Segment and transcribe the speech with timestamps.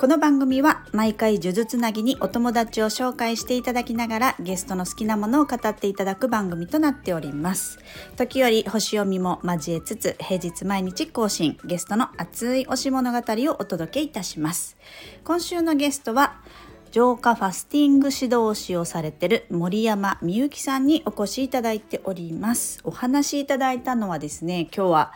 [0.00, 7.78] この番組は毎回呪術つなぎにお友達を紹介していただきながらゲストの好きなものを語っていただく番組となっております。
[8.16, 14.78] 時折星読みも交えつつ平日毎日更新ゲストの熱い推し物語をお届けいたします。
[15.22, 16.40] 今週のゲストは
[16.92, 25.12] 浄化ファスティング指導士をされてる森山美幸さんにお越しいただいておりますお話しいただいたのはですね今日は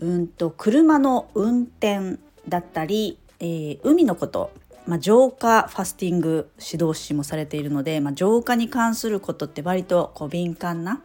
[0.00, 2.16] うんと車の運転
[2.48, 4.50] だったり、えー海のこと
[4.86, 11.00] まあ、浄化ファスティング指導士もされているので、まあ、浄化に関することって割とこう敏感な、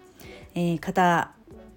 [0.53, 1.31] えー方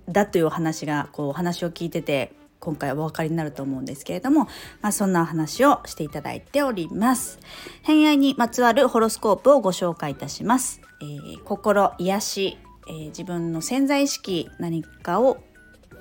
[0.09, 4.49] だというお話がこうお話を聞いてて今回お分かりになると思うんですけれども、
[4.81, 7.39] まあ、そんなお話をしていただいております。
[7.83, 10.81] 偏愛にまつわるホロスコープをご紹介いたします。
[11.01, 15.39] えー心癒し、えー自分の潜在意識何かを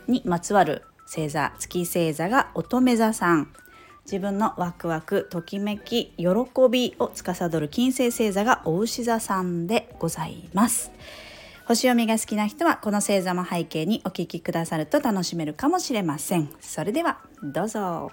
[0.07, 3.53] にまつわる星座月星座が乙女座さん
[4.05, 6.25] 自分のワクワクときめき喜
[6.69, 10.91] びを司る金星星座がお牛座さんでございます。
[11.67, 16.49] 星読みが好きな人はこの星座も背景にお聞きくださると楽しめるかもしれません。
[16.59, 18.11] それではどうぞ。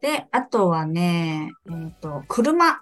[0.00, 2.80] であとはねえっ、と車。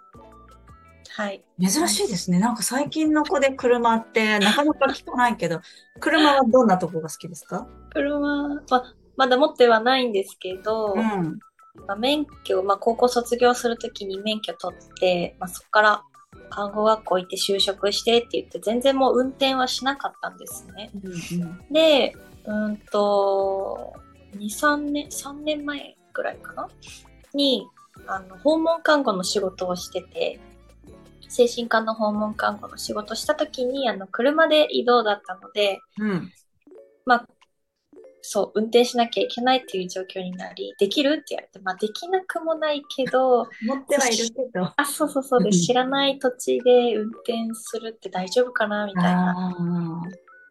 [1.12, 1.42] はい。
[1.60, 2.38] 珍しいですね。
[2.38, 5.60] なんか最近の子で車ってなかなか聞かないけど、
[5.98, 7.66] 車はどんなとこが好きですか？
[7.92, 11.38] 車、まあ、まだ持ってはないんですけど、ん。
[11.86, 16.02] まあ、免許、まあ、高校卒業するときに免許取って、まあ、そこから
[16.50, 20.90] 看護学校行って就職してって言って、全然もう運転はしなかったんですね。
[21.70, 23.92] で、うんと、
[24.36, 26.68] 2、3年、3年前ぐらいかな？
[27.34, 27.66] に、
[28.06, 30.40] あの、訪問看護の仕事をしてて、
[31.28, 36.32] 精神科の訪問看護の仕事をしたときに、あの、車で移動だったので、うん。
[37.06, 37.26] まあ、
[38.22, 44.72] そう、運転しなきゃいけないっていう状況になり、できるって言われて、まあ、できなくもないけど、 持ってはいるけど。
[44.76, 49.30] あ、そうそうそうで、うん知らない土地で運転するって大丈夫かなみたいな。
[49.30, 50.02] あ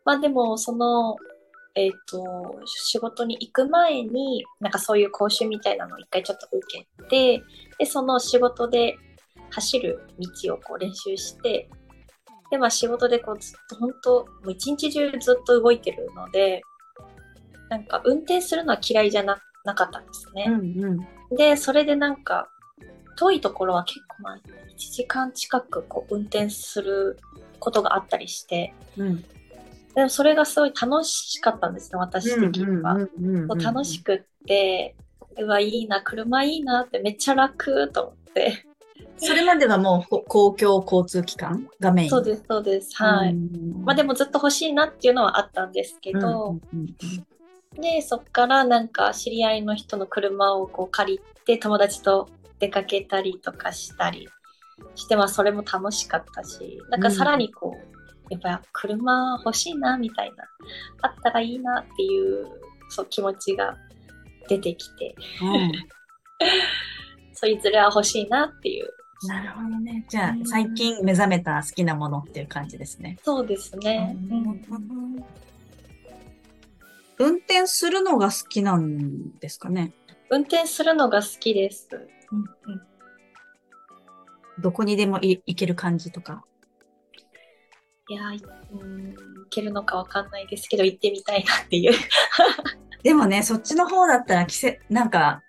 [0.05, 1.17] まあでも、その、
[1.75, 7.43] えっ、と、仕事に行く前に、なんかそういう講習みたいなのを一回ちょっと受けて、
[7.77, 8.97] で、その仕事で
[9.51, 11.69] 走る道をこう練習して、
[12.51, 16.61] で、まあ仕事でこうずっと本当、もう一日中ずっと動いてるので、
[17.69, 20.45] なんか運転するのは嫌いじゃななかったんですね。
[20.47, 20.83] ーうん
[21.31, 21.35] うん。
[21.35, 22.49] で、それでなんか、
[23.17, 27.17] 遠いところは結構まあ、1時間近くこう運転する
[27.59, 29.23] ことがあったりして、うん。
[29.95, 32.97] でもそれがすごい楽しかったんですね、私的には。
[33.61, 34.95] 楽しくって、
[35.37, 38.65] うわ、いいな、車いいなってめっちゃ楽と思って。
[39.17, 42.09] それまではもうほ公共交通機関がメイン。
[42.09, 42.95] そうです、そうです。
[42.95, 43.35] はい。
[43.83, 46.57] まあでももずっと欲しいなっていうのはあったんですけど、
[47.81, 52.29] で、そっからなんか知り合いの人の車をこう借りて友達と
[52.59, 54.27] 出かけたりとかしたり
[54.95, 60.43] して、まあそれも楽しかったし、なんかさらにこう、やっぱ車欲しいなみたいな、
[61.01, 62.47] あったらいいなっていう
[62.89, 63.77] そう気持ちが
[64.47, 65.15] 出てきて、
[67.33, 68.89] そういずれは欲しいなっていう。
[69.27, 70.05] なるほどね。
[70.07, 73.17] じゃあう、ん最近目覚めた好きなものっていう感じですね。
[73.23, 74.15] そうですね。
[74.29, 75.25] うん
[77.19, 79.93] 運転するのが好きなんですかね？
[80.29, 81.87] 運転するのが好きです。
[84.59, 86.43] どこにでもい行ける感じとか？
[88.09, 89.15] いやうん、い
[89.51, 91.93] けるのかわかんないですけど、行ってみたいなっていう。
[93.03, 95.43] でもね、そっちの方だったら季節、なんか、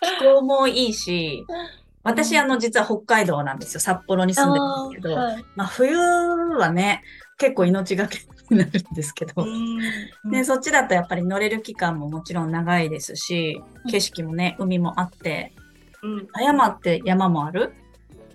[0.00, 1.44] 気候もいいし、
[2.04, 3.80] 私、あの、実は北海道なんですよ。
[3.80, 7.02] 札幌に住んでるんですけど、あーはいまあ、冬はね、
[7.38, 8.24] 結構命がけに
[8.56, 9.46] なるんですけど、
[10.30, 15.52] で、そっちだとやっぱり乗れる期間ももちろん長いですし、うん景色もね、海もあって、
[16.02, 17.72] うん、山って山もある？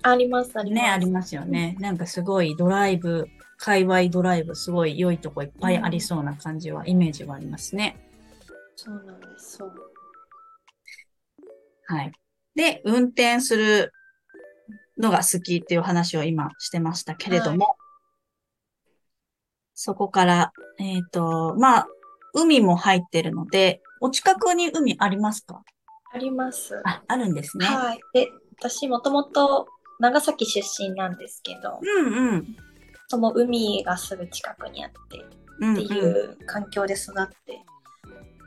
[0.01, 0.83] あります、あります。
[0.83, 1.77] ね、ありますよね。
[1.79, 3.27] なんかすごいドライブ、
[3.57, 7.95] 界隈ドライブ、すごい良いとこいっぱいありそうな感じは、イメージはありますね。
[8.75, 9.73] そうなんです、そう。
[11.85, 12.11] はい。
[12.55, 13.93] で、運転する
[14.97, 17.77] のが好きっていう話を今してましたけれども、
[19.85, 21.87] そこから、えっ、と、まあ、
[22.33, 25.61] 海も入ってるので、お近くに海ありますか？
[26.13, 26.81] あります。
[26.85, 27.65] あ、あるんですね。
[27.65, 27.99] はい。
[28.13, 28.29] で、
[28.61, 29.67] 私もともと
[29.99, 32.55] 長崎出身なんですけど、うんうん。
[33.09, 35.25] その海がすぐ近くにあって
[35.59, 37.65] うんっていう環境で育って、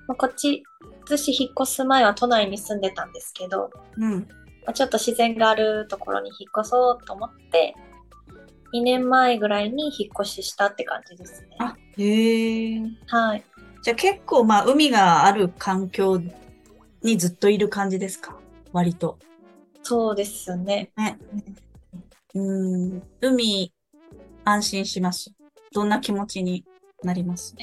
[0.08, 0.62] まあ、こっち、
[1.06, 4.20] 逗子引っ越す前は都内に住んでたんですけど、うん。
[4.20, 4.26] ま
[4.68, 7.74] あ、ちょっと自然があるところに引っ越そうと思って、
[8.72, 11.56] 2年前ぐらいに引っ越ししたって感じですね。
[11.60, 12.80] あ、へえ。
[13.06, 13.44] はい。
[13.82, 16.20] じゃあ結構まあ海がある環境
[17.02, 18.36] にずっといる感じですか？
[18.72, 19.18] 割と。
[19.82, 20.90] そうですね。
[20.96, 21.18] ね。
[22.34, 23.02] うん。
[23.20, 23.72] 海、
[24.44, 25.32] 安心します。
[25.72, 26.64] どんな気持ちに
[27.02, 27.54] なります？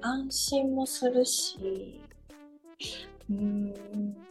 [0.00, 2.00] 安心もするし、
[3.30, 4.25] うーん。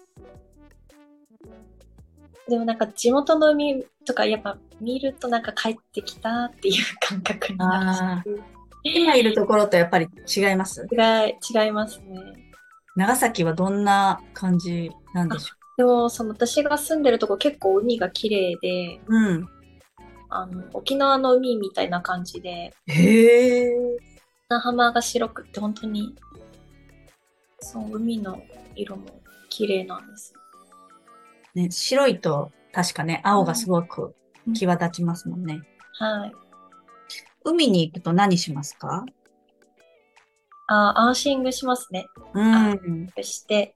[2.47, 8.42] でもなんか地元の海とかやっぱ見るとなんか帰ってきたっていう感覚になるし
[8.83, 10.88] 今いるところとやっぱり違います？
[10.92, 12.19] 違い、違いますね。
[12.95, 19.50] 長崎はどんな感じなんでしょでもその私が住んでるとこ結構海が綺麗で、ううん。
[20.30, 23.74] あの、沖縄の海みたいな感じで、へえ。
[24.48, 26.15] 砂浜が白くって本当に、
[27.59, 28.41] そう、海の
[28.75, 29.03] 色も
[29.50, 30.33] 綺麗なんです。
[31.56, 34.13] ね、白いと確かね、青がすごく
[34.54, 35.62] 際立ちますもんね。
[35.98, 36.31] はい。
[37.44, 39.06] 海に行くと何しますか？
[40.68, 42.07] あ、アーシングしますね。
[42.34, 43.07] うん。
[43.22, 43.75] して、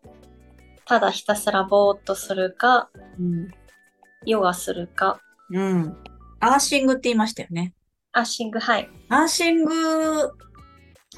[0.85, 3.47] ただひたすらぼーっとするか、うん。
[4.25, 5.21] ヨガするか、
[5.51, 5.95] うん。
[6.39, 7.73] アーシングって言いましたよね。
[8.11, 9.73] アーシング、はい、アーシング、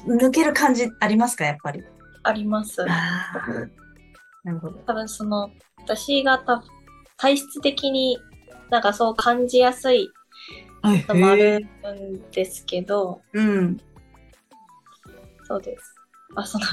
[0.06, 1.82] 抜ける感じありますかやっぱり？
[2.22, 2.84] あります。
[4.44, 4.78] なるほど。
[4.86, 5.50] 多分その、
[5.82, 6.68] 私が多分
[7.16, 8.18] 体質的に
[8.70, 10.10] なんかそう感じやすい
[10.82, 11.60] のもある
[11.94, 13.78] んですけど、うん。
[15.44, 15.94] そうです。
[16.34, 16.64] あ、その、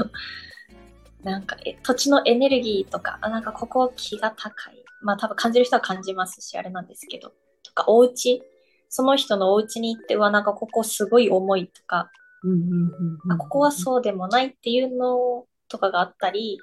[1.23, 4.83] なんかえ土地のエネルギーとか、あ、なんかここ気が高い。
[5.01, 7.33] まあ多分感じる人は感じますし、あれなんですけど。
[7.63, 8.41] とか、お家
[8.89, 12.09] その人のお家に行っては、なんかここすごい重いとか、
[12.43, 16.59] うんうんうんうんあ、ここはそうでもないっていうのとかがあったり、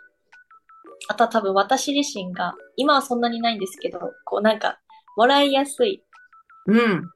[1.08, 4.78] あとは多分私自身が、今はそんなにないんですけど、こうなんか、
[5.16, 6.04] もらいやすい、
[6.66, 7.10] うん。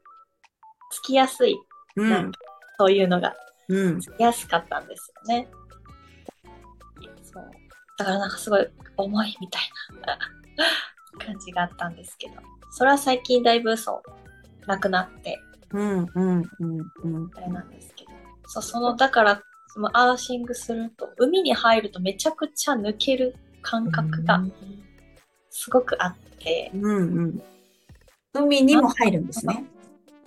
[0.91, 1.59] つきやすい、
[1.97, 2.32] うん。
[2.79, 3.35] そういうのが
[3.69, 4.00] うん。
[4.00, 5.49] つきやすかったんですよね。
[7.23, 7.44] そう。
[7.99, 9.62] だからなんかすごい重いみたい
[10.06, 10.19] な
[11.25, 12.35] 感じがあったんですけど、
[12.71, 15.41] それは最近だいぶそう、なくなって、
[15.73, 16.06] うん。
[16.15, 16.43] うん。
[16.61, 17.31] うん。
[17.37, 18.11] あれなんですけど。
[18.47, 24.43] そう、その、だから、そのアーシングすると、海に入るとめちゃくちゃ抜ける感覚が
[25.51, 26.85] すごくあって、うん。
[26.85, 27.43] うん。
[28.33, 29.65] 海にも入るんですね。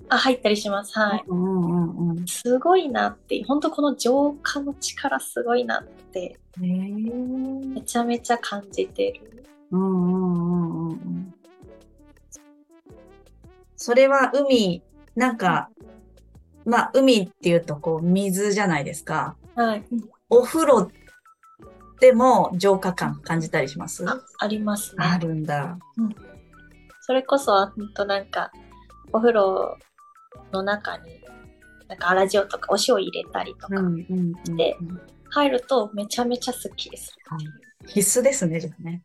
[0.10, 0.98] あ、入ったりします。
[0.98, 1.24] はい。
[1.28, 2.28] うんうんうん。
[2.28, 9.46] すごいなって、本当この浄化の力すごいなって、めちゃめちゃ感じてる。
[9.72, 11.34] うんうんうんうん。
[13.76, 14.82] それは海、
[15.16, 15.70] なんか、
[16.66, 19.36] まあ、海っていうとこう、水じゃないですか。
[19.56, 19.84] はい。
[20.30, 20.92] お風呂
[22.00, 24.06] でも浄化感感じたりします？
[24.08, 25.28] あ、ありますあね。
[25.28, 25.78] るんだ。
[27.02, 28.52] それこそ、ほんとなんか、
[29.12, 29.78] お風呂
[30.52, 31.04] の中に、
[31.88, 34.78] なんか、粗塩とかお塩入れたりとか、うんうんうんで
[35.30, 37.52] 入るとめちゃめちゃスッキリするっていう。
[37.88, 39.02] 必須ですね、じゃあね。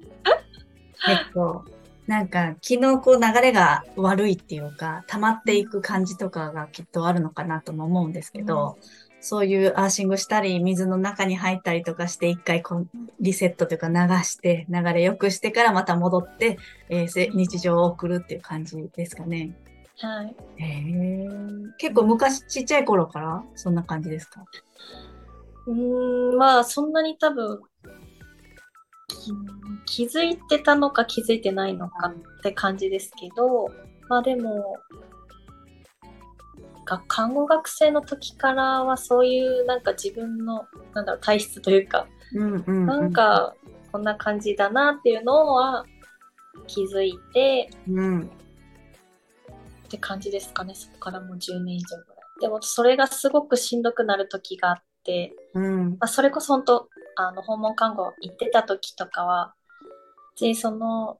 [1.09, 1.65] えっと、
[2.07, 8.79] なんか、昨日こう流れが悪いっていうか、溜まっていく感じとかがきっとあるのかなとも思うんですけど、
[9.21, 12.89] そういうアーシングしたり、水の中に入ったりとかして、一回こう
[13.21, 13.95] リセットというか流
[14.25, 19.51] して、流れ良くしてからまた戻って、えーせ日常を送るっていう感じですかね。
[20.01, 20.37] はい。
[20.63, 21.29] へえ。
[21.79, 24.45] 結構昔、ちっちゃい頃からそんな感じですか？
[25.67, 27.61] うーん、まあ、そんなに多分、
[29.09, 29.33] き
[29.87, 33.67] 気づいてたのか気づいてないのかって感じですけど、
[34.09, 34.79] まあでも、
[36.89, 42.87] が看護学生の時からはそういうなんか自分の、なんだろう、体質というか、うんうん、うん。
[42.87, 43.55] なん、か
[43.93, 45.85] こんな感じだなっていうのは
[46.67, 48.23] 気づいてうん。
[48.23, 48.25] っ
[49.91, 50.75] て感じですかね。
[50.75, 52.41] そこからもう10年以上ぐらい。
[52.41, 55.91] でもそれがすごくしんどくなる時があって、うん。
[55.91, 59.55] まあ、それこそ本当あの訪問看護行ってた時とかは
[60.41, 61.19] でその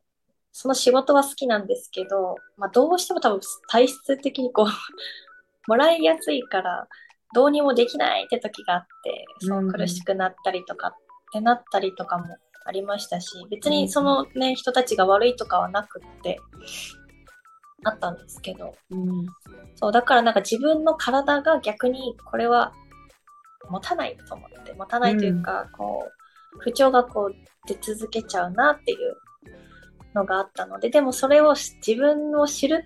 [0.53, 4.67] その仕事は好きなんですけど、まあ、どうしても多分体質的にこう
[5.69, 6.89] もらいやすいから
[7.35, 10.93] どうにもできないって時があってそううん苦しくなったりとかっ
[11.33, 12.25] てなったりとかも
[12.65, 16.41] ありましたし別にそのね人たちが悪いとかはなくって
[17.85, 18.75] あったんですけど。
[18.91, 19.27] うん。
[19.77, 22.73] そう、だからなんか自分の体が逆にこれは
[23.69, 26.05] 持たないと思って、持たないというか、こ
[26.57, 27.35] う、不調がこう
[27.69, 29.17] 出続けちゃうなっていう
[30.15, 32.85] のがあったので、でもそれをし自分を知る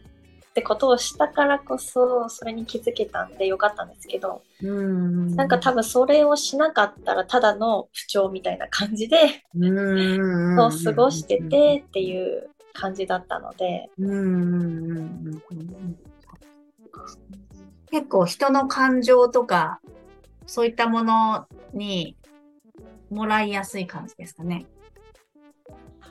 [0.53, 5.35] ってことをしたからこそそれに気づけたんでよかったんですけど、うん。
[5.35, 10.71] なんか多分それをしなかったらただの不調みたいな感じで、うん。
[10.71, 15.43] そう過ごしててっていう感じだったので、うん。
[17.91, 19.81] 結構人の感情とか
[20.45, 22.15] そういったものに
[23.11, 24.67] もらいやすい感じですかね。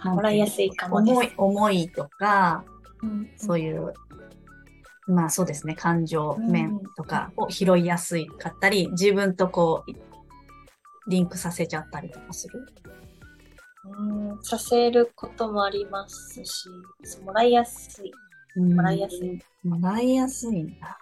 [0.04, 1.14] もらいやすいかもです。
[1.14, 2.66] 思い思いとか
[3.04, 3.30] うん。
[3.38, 3.94] そういう
[5.12, 12.66] まあそうですね感情面とかを拾いやすいかったり自分とこうリンクさせちゃったりとかする？
[14.00, 16.70] うんさせることもありますし、
[17.26, 18.12] もらいやすい。
[18.60, 19.40] もらいやすい。
[19.64, 21.00] もらいやすいんだ。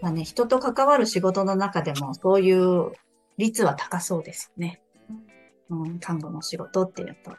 [0.00, 2.92] まあね、人と関わる仕事の中でもそういう
[3.36, 4.80] 率は高そうですよね。
[5.68, 7.32] うん、看護の仕事っていうと。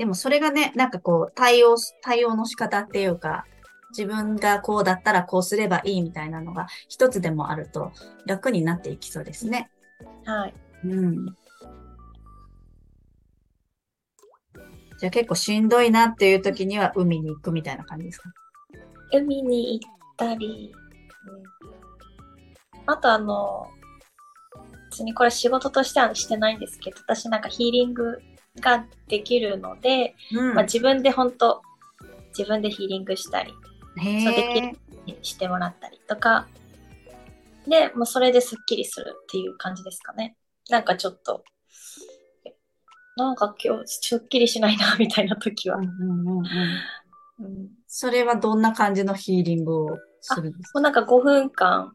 [0.00, 3.44] でもそれがね、なんかこう、対応、対応の仕方っていうか、
[3.90, 7.92] 自分がこうだったらこうすればいいみたいなのが一つでもあると
[8.24, 9.70] 楽になっていきそうですね。
[10.24, 10.54] はい。
[10.86, 11.26] うん。
[11.26, 18.30] じゃあ結構しんどいなっていう時には海に行くみたいな感じですか？
[19.12, 20.72] 海に行ったり、
[21.26, 23.66] うん、あとあの、
[24.92, 28.22] 別にこれ仕事としてはしてないんですけど、私なんかヒーリング
[28.60, 31.62] ができるので、うんまあ、自分で本当
[32.36, 33.52] 自分でヒーリングしたり
[33.98, 35.18] へそうできるえ。
[35.22, 36.46] してもらったりとか、
[37.66, 40.36] で、もうそれですっきりするっていう感じですかね。
[40.68, 41.42] なんかちょっと、
[43.16, 45.78] なんか今日すっきりしないな、みたいな時は。
[45.78, 46.44] うんうんうん
[47.92, 50.78] それはどんな感じのヒーリングをするんですか？
[50.78, 51.92] うなんか5分間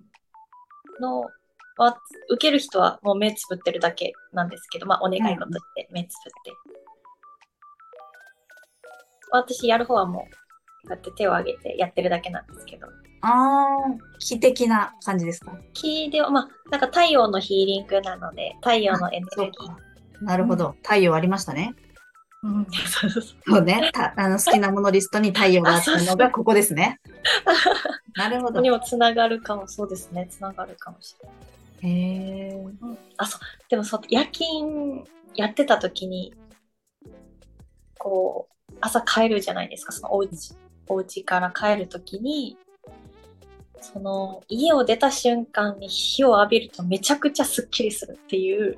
[1.00, 1.29] の、
[1.77, 1.98] は
[2.29, 6.51] 受ける人はもう目つぶってるだけなんですけど、まあお願い事して目つぶって。
[9.32, 10.29] 私やる方はもう、こ
[10.88, 12.88] うやって手を挙げてやってるだけなんですけど。
[13.22, 13.67] ああ、
[14.20, 15.51] 気的な感じですか？
[15.74, 20.25] 気では、まあ、なんか太陽のヒーリングなので、太陽のエネルギー。
[20.25, 20.75] なるほど。
[20.84, 21.74] 太陽ありましたね。
[22.44, 22.67] うん、
[23.48, 23.89] そうね。
[23.91, 27.00] たあの好きなものリストに太陽が あったのがここですね。
[28.15, 28.62] なるほど。
[28.62, 31.38] にもつながるかも、そうですね、つながるかもしれない。
[31.86, 32.50] へえ。
[32.51, 35.04] うん、あ、そう、でもそう、夜勤
[35.36, 36.34] やってた時に、
[38.00, 40.56] こう、朝帰るじゃないですか、そのお家、
[40.88, 42.58] お家から帰る時に、
[43.82, 48.77] その、家を出た瞬間に火を浴びるとめちゃくちゃスッキリするっていう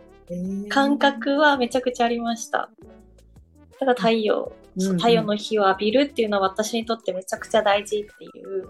[0.70, 2.70] 感覚はめちゃくちゃありました。
[3.80, 8.70] だから太陽、そううんうん太陽の火を浴びるっていうのは私にとってめちゃくちゃ大事っていう。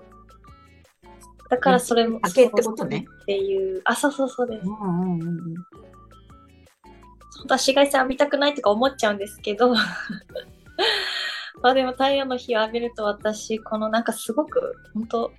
[1.50, 2.20] だからそれも。
[2.26, 3.82] 明けってことねっていう。
[3.86, 4.68] あ、そうそうそうです。
[4.68, 5.56] うんうんうんうん。
[7.38, 9.74] 本当は紫外線浴びたくないとか思っちゃうんですけど。
[11.62, 15.32] まあでも太陽の日を浴びると私、このなんかすごく、本当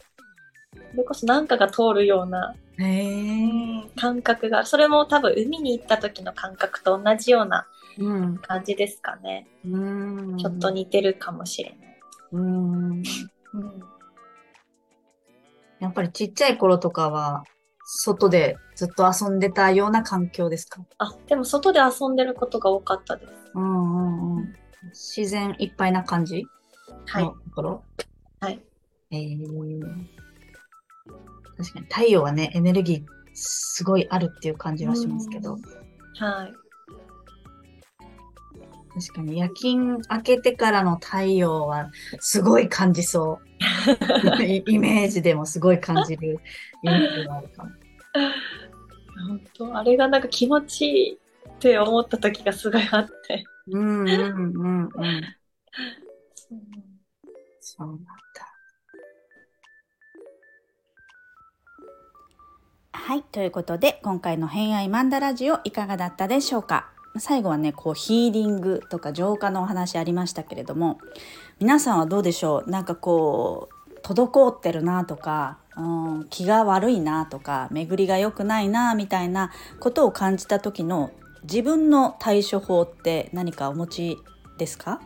[0.91, 2.55] それこそなんかが通るような。
[3.97, 7.67] 感覚が、それも多分海に行った時の感覚と同じような
[7.99, 8.39] うん。
[8.39, 9.49] 感じですかね。
[9.67, 9.77] う
[10.35, 10.37] ん。
[10.39, 11.99] ちょっと似てるかもしれない。
[12.33, 12.91] うん。
[12.91, 13.03] うん、
[15.81, 17.45] やっぱりちっちゃい頃とかは、
[17.85, 20.83] 外でずっと遊んでたような環境ですか？
[20.99, 23.33] あ、でも外で遊んでることが多かったです。
[23.55, 23.67] うんう
[24.35, 24.53] んうん。
[24.93, 26.45] 自然いっぱいな感じ？
[27.07, 27.31] はいの。
[27.31, 27.85] ところ
[28.41, 28.63] はい。
[29.11, 29.81] えー、
[31.57, 36.53] 確かに太陽はね、エネルギーすごいあるっていう感じはしますけど、はい。
[39.01, 43.49] 確かに夜勤明けてからの太陽はすごい感じそう。
[44.43, 46.41] イイメージでもすごい感じる
[46.83, 47.71] イメージがあるかも。
[49.29, 53.45] 本当あれがなんか気持ちいいって思った時がすごいあって。
[53.69, 54.89] うんうんうんうん。
[54.91, 55.23] うん
[57.61, 58.09] そうなんだ。
[62.93, 66.98] はい、ということで今回の偏愛マンダラジオいかがだったでしょうか？
[67.21, 70.99] 最後はねこうヒーリングとか浄化のお話ありましたけれども
[71.61, 72.71] 皆さんはどうでしょう？
[72.71, 75.83] なんかこう滞ってるなとか、う
[76.21, 81.11] ん、気が悪いなとか巡りが良くないなみたいなことを感じた時の
[81.43, 84.19] 自分の対処法って何かお持ち
[84.59, 85.01] ですか？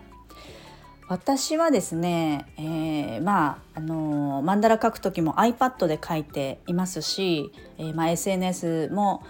[1.09, 9.23] 私はですね、えーまああのーマンダラ書く時も iPad で書いていますし、えーまあ、SNS も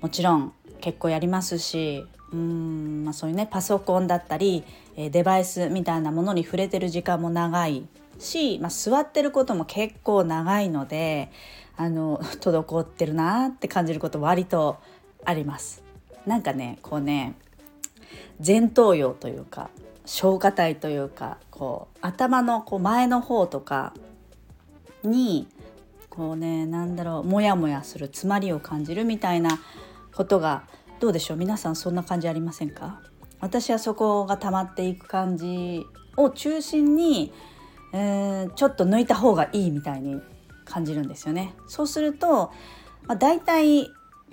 [0.00, 4.64] もちろん結構やりますしうーん、まあ、そういうねパソコンだったり、
[4.96, 7.86] えデバイスみたいなものに触れてる時間も長い
[8.18, 11.30] し、まあ、座ってることも結構長いので
[11.76, 14.78] あの 滞ってるなって感じること割と
[15.24, 15.82] あります。
[16.26, 17.34] なんかねこうね
[18.44, 19.70] 前頭葉というか
[20.04, 23.92] 消化体というかこう頭のこう前の方とか
[25.02, 25.48] に
[26.10, 29.58] こうねなんだろうモヤモヤする詰まりを感じるみたいな
[30.14, 30.64] ことが
[31.00, 31.36] どうでしょう？
[31.36, 33.00] 皆さんそんな感じありませんか？
[33.40, 35.84] 私はそこが溜まっていく感じ
[36.16, 37.32] を中心に、
[37.92, 40.20] えー、ちょっと抜いた方がいいみたいに
[40.64, 41.54] 感じるんですよね。
[41.66, 42.52] そうすると、
[43.06, 43.90] まあ、大体、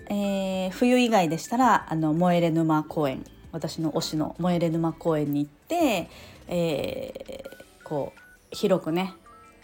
[0.09, 6.07] えー、冬以外でしたらあの燃えれ沼公園私の推しの燃えれ沼公園に行って、
[6.47, 9.13] えー、こう広くね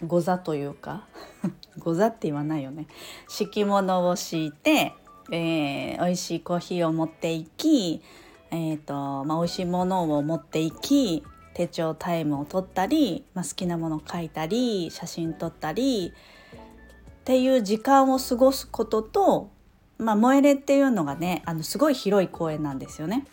[0.06, 1.06] 御座というか
[1.78, 2.88] 御座って言わないよね。
[3.28, 4.94] 敷物を敷いて、
[5.32, 8.02] えー、美味しいコーヒーを持っていき、
[8.52, 19.50] えーとまあ、美味しいものを持っていき手帳タイムを取ったり、まあ、好きなものを書いたり写真撮ったりっていう時間を過ごすことと、
[19.98, 23.26] まあ、萌えれっていうのがねあのすごい広い公園なんですよね。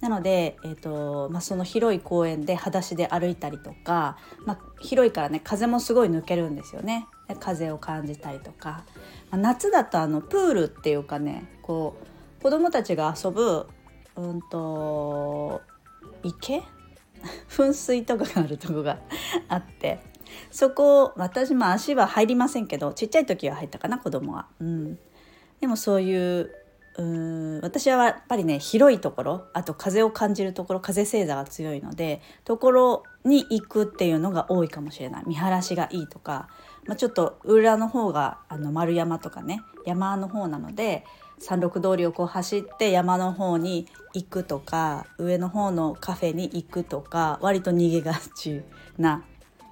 [0.00, 4.16] なので、えーとまあ、その広い公園で裸足で歩いたりとか、
[4.46, 7.06] まあ、広いからね風もすごい抜けるんですよね。
[7.38, 8.84] 風を感じたりとか、
[9.30, 11.96] まあ、夏だとあのプールっていうかねこ
[12.38, 13.68] う子供たちが遊ぶ
[14.16, 15.60] うんと
[16.22, 16.62] 池？
[17.50, 18.98] 噴水とかがあるとこが
[19.48, 20.00] あって。
[20.52, 24.46] そこ私も足は入りませんけどちっちゃい時は入ったかな子供は。
[24.60, 24.98] うん、
[25.60, 26.50] でもそういう
[26.98, 35.24] うん私はやっぱりね広いところあと風を感じるところ風星座が強いのでところに行くっていうのが多いかもしれない。
[35.26, 36.48] 見晴らしがいいとか、
[36.86, 41.04] まあ、ちょっと裏の方があの丸山とかね山の方なので
[41.38, 48.62] 山麓通りをこう走って山の方に行くとか上の方のカフェに行くとか割と逃げがち
[48.98, 49.22] な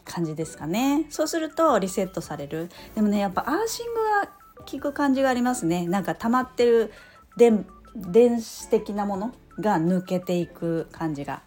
[0.04, 1.04] 感じですかね。
[1.10, 2.70] そうするとリセットされる。
[2.94, 4.30] でもねやっぱアーシングが
[4.70, 5.86] 効く感じがありますね。
[5.86, 6.92] なんか溜まってる
[7.38, 7.64] 電
[7.94, 11.42] 電子的なものが抜けていく感じが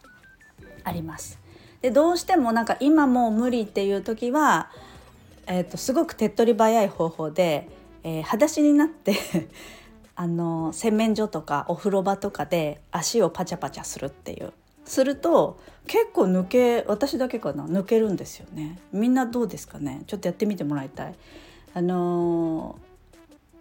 [0.83, 1.38] あります。
[1.81, 4.69] でどうしてもなんか今もう無理っていう時は、
[5.48, 7.67] えーと、すごく手っ取り早い方法で、
[8.03, 9.15] えー、裸足になって
[10.15, 14.53] あの洗面所とかお風呂場とかで足をパチャパチャするっていう。
[14.85, 18.79] すると結構抜け私だけかな抜けるんですよね。
[18.92, 20.03] みんなどうですかね？
[20.07, 21.16] ちょっとやってみてもらいたい。
[21.74, 22.91] あのー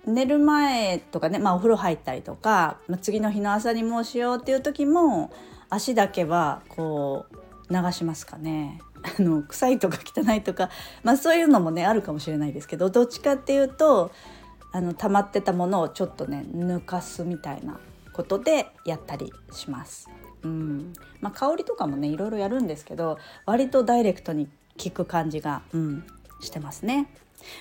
[0.06, 5.30] 寝る前とかね、まあ、お風呂入ったりとか、まあ、次の日の朝にもうしようっていう時も
[5.68, 8.80] 足だけはこう流しますかね。
[9.02, 10.68] あの臭いとか汚いとか、
[11.02, 14.10] まあ、そういうのもねあるかもしれないですけどどっちかっていうと
[14.72, 17.80] あの溜まってたものをちょっとね抜かすみたいな
[18.12, 20.10] ことでやったりします。
[20.42, 24.48] うんまあ、香りとかもねいろいろやるんですけど割とダイレクトに
[24.82, 26.06] 効く感じが、うん、
[26.40, 27.08] してますね。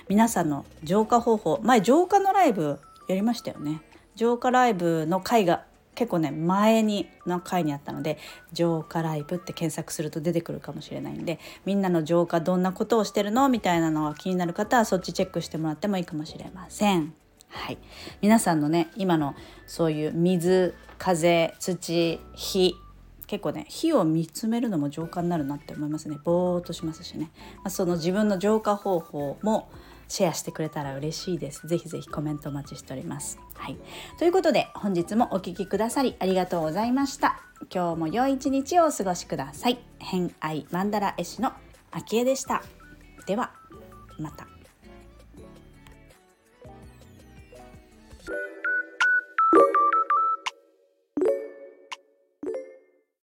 [0.08, 1.60] 皆さんの浄化方法。
[1.62, 3.80] 前浄化のライブやりましたよね。
[4.14, 5.64] 浄化ライブの回が
[5.94, 8.18] 結構ね前にの回にあったので
[8.52, 17.12] 浄化ライブって検索すると出てくるかもしれないんでみんなの浄化どんなことをしてるのみたいなのが気になる方はそっちチェックしてもらってもいいかもしれません。
[17.48, 17.78] はい、
[18.22, 19.34] 皆さんのね今の
[19.66, 22.76] そういう水風土火
[23.30, 26.18] 結構ね火を見つめるのも浄化になるなって思いますね。
[26.24, 29.70] ぼーっとしますしね、まあ、その自分の浄化方法も
[30.08, 31.64] シェアしてくれたら嬉しいです。
[31.68, 33.38] ぜひぜひコメントお待ちしております。
[33.54, 33.76] はい。
[34.18, 37.40] ということで本日もお聴きくださりありがとうございました。
[37.72, 39.78] 今日も良い一日をお過ごしください。
[40.00, 41.52] 偏愛マンダラ絵師の
[41.92, 42.64] あきえでした。
[43.26, 43.52] では
[44.18, 44.59] また。